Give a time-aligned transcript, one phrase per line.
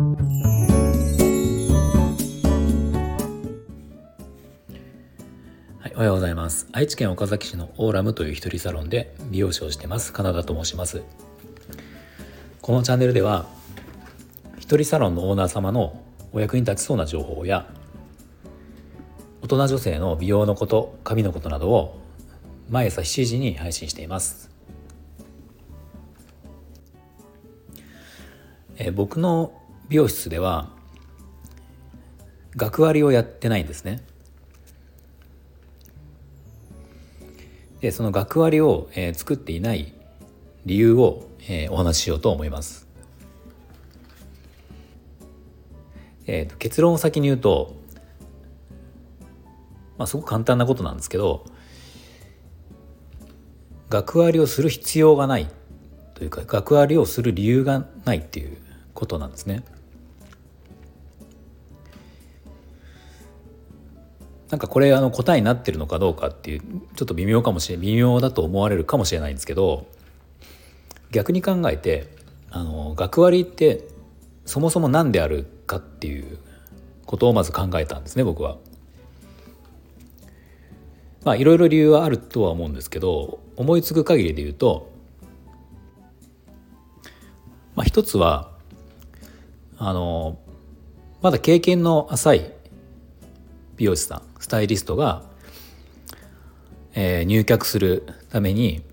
[0.00, 0.06] は
[5.88, 6.66] い、おはようございます。
[6.72, 10.14] 愛知県岡崎市のオーラムという一人サロンで美容師をしてます。
[10.14, 11.02] カナダと申します。
[12.62, 13.44] このチャンネルでは
[14.58, 17.68] 一人サロンのオーナー様のお役に立ちそうな情報や
[19.42, 22.00] 大人女性の美容のこと髪のことなどを
[22.70, 24.48] 毎朝7時に配信しています。
[28.78, 29.59] え僕の
[29.90, 30.70] 美容室では
[32.54, 34.00] 学割をやってないんですね
[37.80, 39.92] でその学割を、えー、作っていない
[40.64, 42.88] 理由を、えー、お話ししようと思います
[46.26, 47.74] えーと、結論を先に言うと、
[49.98, 51.44] まあ、すごく簡単なことなんですけど
[53.88, 55.48] 学割をする必要がない
[56.14, 58.56] というか学割をする理由がないっていう
[58.94, 59.64] ことなんですね。
[64.50, 66.60] なんかこれあの答えになってるのかどうかっていう
[66.96, 69.86] ちょっと微妙かもしれ微妙だと思われるかもしれないんですけど
[71.12, 72.08] 逆に考えて
[72.50, 73.86] あの学割って
[74.44, 76.38] そもそも何であるかっていう
[77.06, 78.58] ことをまず考えたんですね僕は。
[81.24, 84.90] まあいろいろ理由はあるとは思うんですけど思いつく限りで言うと、
[87.74, 88.50] まあ、一つは
[89.76, 90.38] あの
[91.20, 92.52] まだ経験の浅い
[93.80, 95.24] 美容師さんスタイリストが、
[96.94, 98.84] えー、入客するために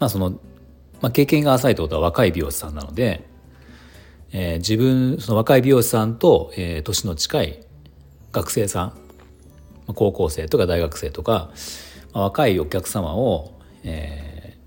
[0.00, 0.30] まあその、
[1.00, 3.30] まあ、経験が浅いってことは若い美容師さんなので
[4.32, 7.60] えー、自分その若い美容師さんと、えー、年の近い
[8.32, 8.98] 学生さん
[9.94, 11.50] 高校生とか大学生とか、
[12.14, 14.62] まあ、若いお客様を、えー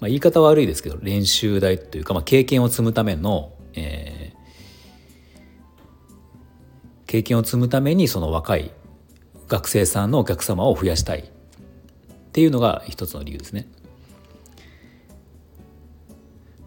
[0.00, 4.25] まあ、言い方悪いですけど練習台というか、まあ、経験を積むための、えー、
[7.06, 8.70] 経験を積むためにその若い
[9.48, 11.22] 学生さんのお客様を増やしたいっ
[12.32, 13.68] ていうのが一つの理由ですね。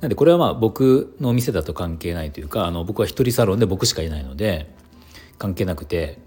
[0.02, 4.74] なんでこれはまあ僕の店だと関係ないというかあの僕は一人サロンで僕しかいないので
[5.38, 6.20] 関係なくて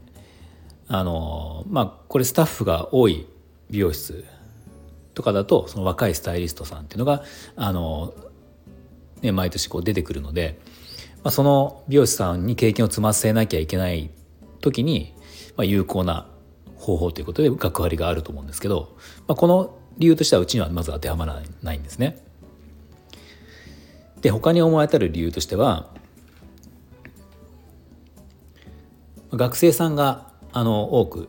[0.89, 3.27] あのまあこれスタッフが多い
[3.71, 4.27] 美容室
[5.15, 7.23] とかだとその若いスタイリストさんっていうのが
[7.57, 8.13] あの、
[9.23, 10.59] ね、毎年こう出てくるので、
[11.25, 14.11] まあ、その美容師さんに経験を積ませなきゃいけない
[14.61, 15.15] 時に、
[15.57, 16.27] まあ、有効な
[16.77, 18.97] 方法ということで学割があると思うんですけど、
[19.29, 22.25] まあ、この理由としてはうちにはまず当てはまらないんですね。
[24.21, 25.91] で他に思われたる理由としては
[29.33, 31.29] 学生さんがあの多く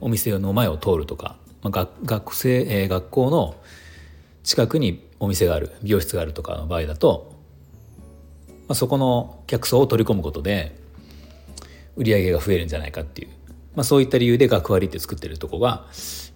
[0.00, 3.56] お店の前を通るとか、まあ、学生、えー、学校の
[4.42, 7.32] 近くにお店がある美容室があるとかの場合だと、
[8.72, 10.76] あ、そこの客層を取り込むことで
[11.96, 13.28] 売り上げが増えるんじゃないかっていう、
[13.74, 15.86] まあ、そういった理由で学割って作ってるとこが、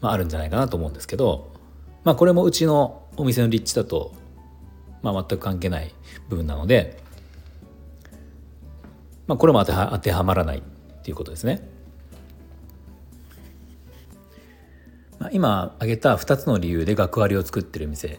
[0.01, 1.53] まあ、あるんじゃないかなと思うんですけど、
[2.05, 4.13] まあ、これもうちのお店の立地だと
[5.07, 5.95] まあ、全く関係ない
[6.29, 6.99] 部分なので、
[9.29, 10.63] まあ、これも当ては当てはまらないっ
[11.03, 11.69] ていうことですね。
[15.21, 18.19] まあ、今挙げた2つの理由で学割を作ってる店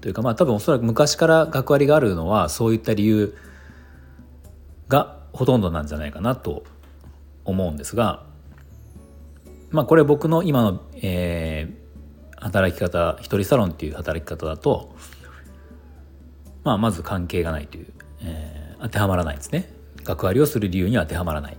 [0.00, 3.36] というかまあ多分おそらく昔から学割があるのはそういった理由
[4.88, 6.64] がほとんどなんじゃないかなと
[7.44, 8.24] 思うんですが
[9.70, 14.94] まあこれ僕の今の、えー、働き方一人サロンっていう働き方だと
[16.68, 17.86] まあ、まず関係がないという、
[18.20, 19.72] えー、当てはまらないですね。
[20.04, 21.56] 学割をする理由には当てはまらない。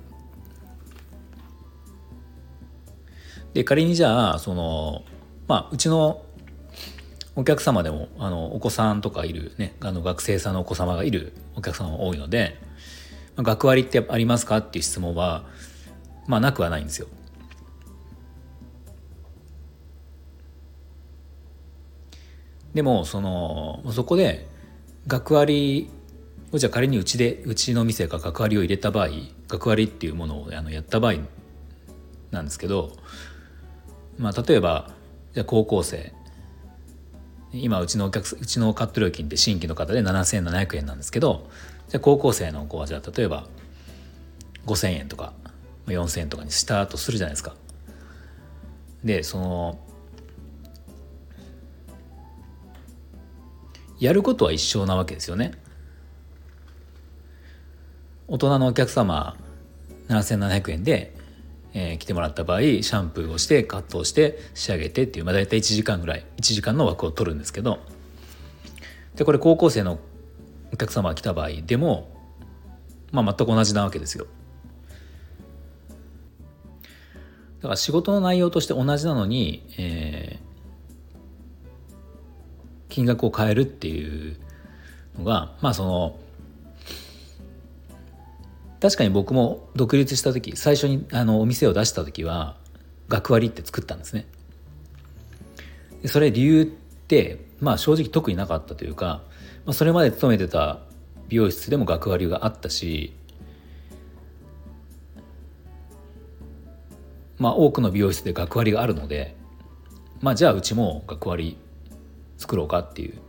[3.55, 5.03] で仮にじゃあその
[5.47, 6.23] まあうちの
[7.35, 12.61] お客様でもあのお子さんとかいるねあの学生さんのお子様がいるお客様が多いので、
[13.43, 15.43] 学割ってありますかっていう質問は
[16.27, 17.07] まあなくはないんですよ。
[22.73, 24.47] でもそのそこで
[25.07, 25.89] 学割
[26.51, 29.09] をじゃあ仮にうちでうちの店が学割を入れた場合
[29.47, 31.15] 学割っていうものをあのやった場合
[32.31, 32.91] なんですけど、
[34.17, 34.91] まあ、例えば
[35.33, 36.13] じゃあ高校生
[37.51, 41.49] 今うちのお客うちのカット料金って新規の方で7700円なんですけど
[41.89, 43.47] じゃ高校生の子はじゃあ例えば
[44.65, 45.33] 5,000円とか
[45.87, 47.55] 4,000円とかにしたとするじゃないですか。
[49.03, 49.79] でその
[53.99, 55.53] やることは一緒なわけですよね。
[58.27, 59.35] 大人のお客様
[60.07, 61.15] 7700円で、
[61.73, 67.79] えー、来てもらった場合シャンプーをしてカットをして仕上げてっていう、まあ、大体1時間ぐらい1時間の枠を取るんですけど
[69.15, 69.99] でこれ高校生の
[70.71, 72.15] お客様が来た場合でも、
[73.11, 74.27] まあ、全く同じなわけですよ。
[77.59, 81.19] だから仕事の内容として同じなのに、えー、
[82.87, 84.37] 金額を変えるっていう
[85.17, 86.19] のがまあその
[88.79, 92.55] 確かに僕も独立した時最初にあのお店を出した時は
[93.09, 94.25] 学割って作ったんですね。
[96.05, 99.21] それ理由ってまあ正直特になかったというか、
[99.65, 100.79] まあ、それまで勤めてた
[101.27, 103.13] 美容室でも学割があったし
[107.37, 109.35] まあ多くの美容室で学割があるので
[110.21, 111.57] まあじゃあうちも学割
[112.37, 113.19] 作ろうかっていう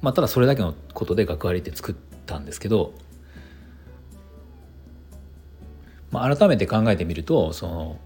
[0.00, 1.94] まあただそれだけのことで学割って作っ
[2.26, 2.92] たんですけど
[6.10, 8.00] まあ、改めて考えてみるとその、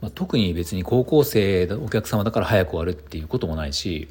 [0.00, 4.08] まあ、特に別に高校生お客様だから早く終わるっていうこともないし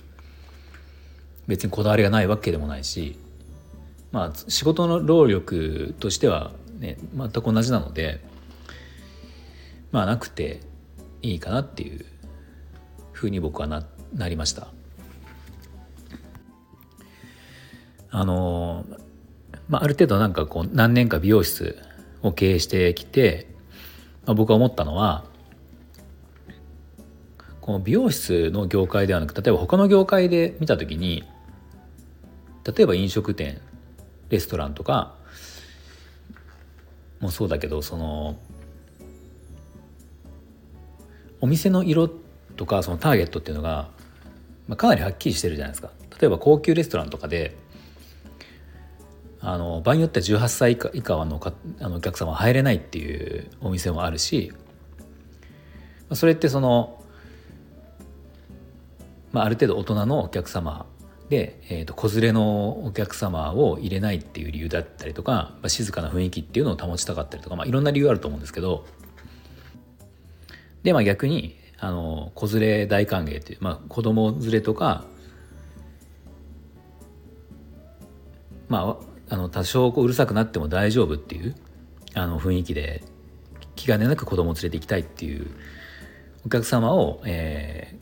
[1.48, 3.18] 別にこだわりがないわけでもないし
[4.12, 8.22] まあ仕事の労力としてはね全く同じなので
[9.92, 10.62] まあなくて
[11.22, 12.06] いいかなっていう
[13.12, 14.68] ふうに僕はななりました。
[18.12, 18.86] あの
[19.68, 21.78] まあ、ある程度なんかこう何年か美容室
[22.22, 23.48] を経営してきて、
[24.26, 25.26] まあ、僕は思ったのは
[27.60, 31.24] この美容室の業界ではなく例えば他の業界で見た時に
[32.66, 33.62] 例えば飲食店
[34.30, 35.16] レストランとか
[37.20, 38.38] もそうだけどその
[41.42, 42.10] お店の色
[42.56, 43.90] とかそのターゲットっていうのが、
[44.68, 45.92] まあ、かなりはっきりしてるじゃないですか。
[46.20, 47.58] 例えば高級レストランとかで
[49.42, 54.54] あの場合によっては18歳以下以下のかあのお客様は入れないっていうお店もあるし
[56.14, 57.04] それってその、
[59.34, 60.86] まあ、ある程度大人のお客様
[61.30, 68.86] で、えーと、子連れのお客様を入れないっていう理由だったりとか、まあ、静かな雰囲気っていうのを保ちたかったりとか、まあ、いろんな理由あると思うんですけど。
[70.84, 75.06] で、まあ、逆にあの子連れ大歓迎っていう、まあ、子供連れとか
[78.68, 78.98] ま
[79.30, 81.56] ああの多少こううるさくなっても大丈夫っていう
[82.14, 83.04] あの雰囲気で
[83.76, 85.48] 気兼ねなく子供を連れて行きたいっていう
[86.46, 87.98] お客様を、え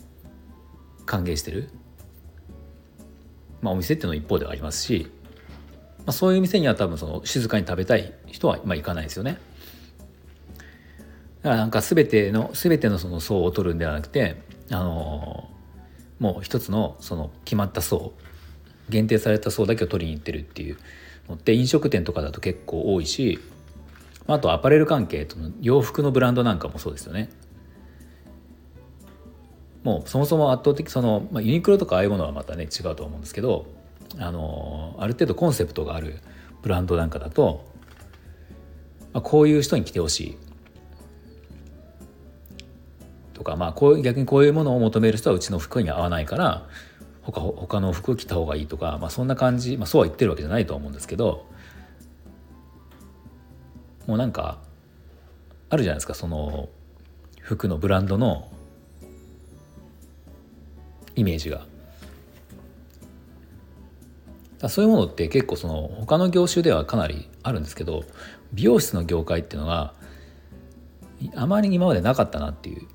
[0.99, 1.69] ー、歓迎してる、
[3.63, 5.09] まあ、お店っていうのは一方ではありますし、
[5.99, 9.39] まあ、そういう店には多分その静かに食べたい人は、まあ、行かないですよね。
[11.41, 14.37] だからなんか全ての全てのその層を取るんではなくて
[14.69, 15.49] あの
[16.19, 18.13] もう一つのその決まった層
[18.89, 20.77] 限定された層だけを取りに行ってるっていう
[21.27, 23.39] のって飲食店とかだと結構多いし
[24.27, 27.29] あとアパレル関係との洋服のブランドなんかもそうですよね。
[29.83, 33.65] もうそもそも圧倒的その、まあ、ユニクロとかああいうものはまたね違うと思うんですけど
[34.17, 36.19] あのある程度コンセプトがある
[36.61, 37.65] ブランドなんかだと、
[39.11, 40.37] まあ、こういう人に来てほしい。
[43.33, 46.67] とか、まあ、こう逆にこういうものを求める人はうちの服に合わないから
[47.23, 51.45] 他他の服着た方がいいとか、まあ、そんな感じ、まあ、そうは言ってるわけじゃないと思うんですけど
[54.05, 54.59] もうなんか
[55.69, 56.69] あるじゃないですかその
[57.41, 58.52] 服のブランドの
[61.15, 61.65] イメージが。
[64.69, 68.05] そういうものって結構その他の業種ではかなりあるんですけど
[68.53, 69.93] 美容室の業界っていうのが
[71.35, 72.87] あまり今までなかったなっていう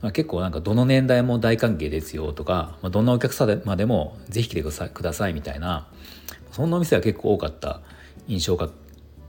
[0.00, 5.88] まあ、結構なんかどの年代も大歓迎ですよとか、まあ、どんなお客様でもぜひ来てくださいみたいな
[6.52, 7.80] そんなお店は結構多かった
[8.28, 8.68] 印象が、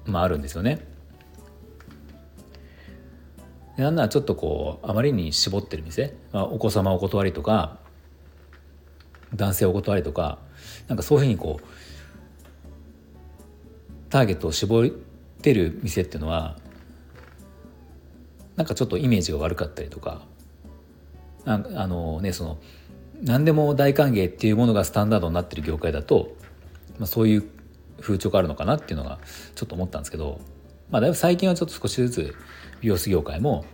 [0.05, 0.85] まあ、あるんですよね。
[3.83, 7.79] なんならちょっとこうあまりに絞ってる店、まあ、お子様お断りとか
[9.35, 10.39] 男性お断りとか
[10.87, 11.65] なんかそういうふうにこう
[14.09, 16.57] ターゲットを絞ってる店っていうのは
[18.55, 20.23] なんかちょっとイメージが悪かったりとか
[21.45, 22.57] ああのねその
[23.21, 26.35] 何でも大歓迎っていうものがスタンダードになってる業界だと、
[26.97, 27.49] まあ、そういう
[28.01, 29.19] 風潮があるのかなっていうのが
[29.55, 30.39] ちょっと思ったんですけど、
[30.91, 32.35] まあ、だいぶ最近はちょっと少しずつ
[32.81, 33.65] 美容室業界も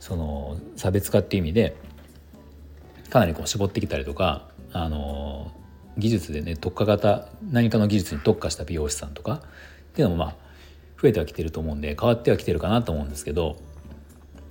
[0.00, 1.76] その差別化っていう意味で
[3.10, 5.52] かなりこう絞ってきたりとかあの
[5.96, 9.40] 技術でね特化型何かの技術に特化した美容師さんとかっ
[9.94, 10.34] ていうのもまあ
[11.00, 13.56] 増えてはきてると思うんで変わってはきてるかなと思うんですけど、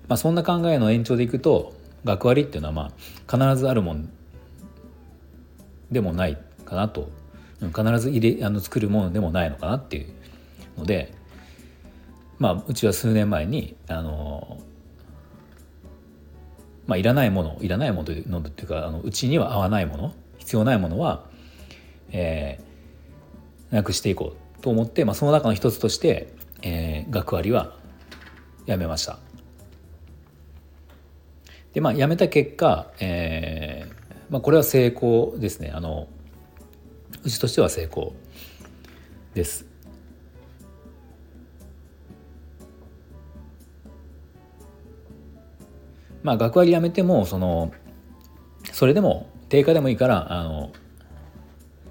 [0.07, 1.73] まあ、そんな考えの延長でいくと
[2.03, 2.91] 学割っていうのはま
[3.27, 4.09] あ必ずあるもん
[5.91, 7.09] でもないかなと
[7.59, 10.13] 必ず入れあの作るものでもないのかなっていう
[10.77, 11.13] ので
[12.39, 14.59] まあうちは数年前にあの
[16.85, 21.25] まあいらないものいらないものというのっていうかあのうちには合わないもの必要ないものは、
[22.11, 27.75] えー、なくしていこうと思って、まあ、その中の一つとして、えー、学割は
[28.65, 29.19] やめました。
[31.73, 33.97] でまあやめた結果、えー
[34.29, 36.07] まあ、これは成功ですねあの
[37.23, 38.13] うちとしては成功
[39.33, 39.66] です。
[46.27, 47.71] まあ学割やめてもその
[48.73, 50.73] それでも定価でもいいからあの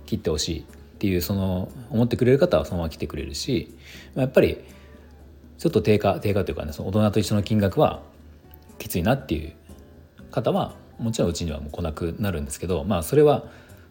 [0.04, 0.64] 切ってほしいっ
[0.98, 3.74] ていうその思ってくれる方はそのまま来てくれるし
[4.14, 4.58] まあやっぱり
[5.56, 8.02] ちょっと定価定価というかねその大人と一緒の金額は
[8.78, 9.54] きついなっていう
[10.30, 13.44] 方はもちろんうちにはもう来なくなるんですけどまあそれは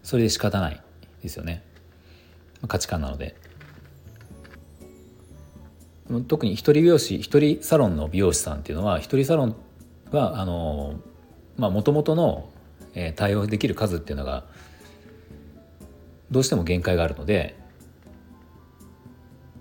[0.04, 0.80] それで仕方ない
[1.24, 1.64] ですよね。
[2.60, 3.34] まあ価値観なので。
[6.28, 9.56] 特に一人美容師一人サロンの美容師さんっていうのは一人サロン
[10.12, 11.00] はあの
[11.56, 12.50] まあもともとの
[13.14, 14.44] 対応できる数っていうのが
[16.30, 17.56] どうしても限界があるので、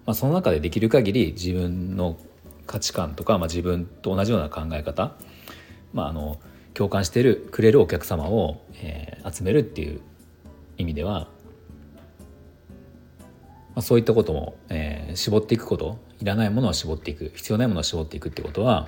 [0.06, 2.18] まあ、その中でできる限り自分の
[2.66, 5.14] 価値観とか、まあ、自分と同じような考え方、
[5.94, 6.40] まあ、あの
[6.74, 10.02] 共感してるくれるお客様を、えー、集めるっていう
[10.78, 11.28] 意味では、
[13.76, 18.88] まあ、そういったことも、えー、絞っていくこといらないものは絞っていく必要ないものは絞っていくってことは、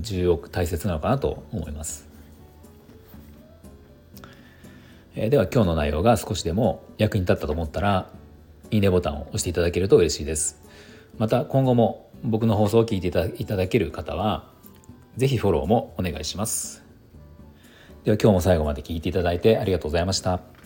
[0.00, 2.08] 重要大切なのかなと思います。
[5.16, 8.08] えでは今日の内容が少しでも役に立ったと思ったら
[8.70, 10.62] いいねボタンを押していただけると嬉しいです。
[11.18, 14.48] また今後も僕の放送を聞いていただける方は
[15.16, 16.84] 是非フォローもお願いします。
[18.04, 20.57] では今日も最後まで聞いていただいてありがとうございました。